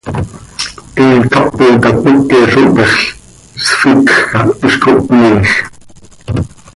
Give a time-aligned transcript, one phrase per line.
[0.99, 3.05] He cápota cmeque zo pexl,
[3.69, 5.47] sficj cah, hiz cohpmiij.